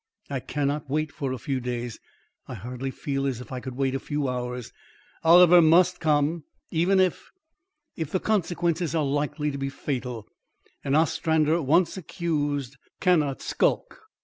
"I 0.31 0.39
cannot 0.39 0.89
wait 0.89 1.11
for 1.11 1.31
a 1.31 1.37
few 1.37 1.59
days. 1.59 1.99
I 2.47 2.55
hardly 2.55 2.89
feel 2.89 3.27
as 3.27 3.39
if 3.39 3.51
I 3.51 3.59
could 3.59 3.75
wait 3.75 3.93
a 3.93 3.99
few 3.99 4.27
hours. 4.27 4.73
Oliver 5.23 5.61
must 5.61 5.99
come, 5.99 6.43
even 6.71 6.99
if 6.99 7.29
if 7.95 8.09
the 8.09 8.19
consequences 8.19 8.95
are 8.95 9.05
likely 9.05 9.51
to 9.51 9.59
be 9.59 9.69
fatal. 9.69 10.27
An 10.83 10.95
Ostrander 10.95 11.61
once 11.61 11.97
accused 11.97 12.77
cannot 12.99 13.43
skulk. 13.43 13.99